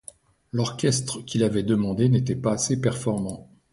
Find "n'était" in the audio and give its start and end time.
2.09-2.35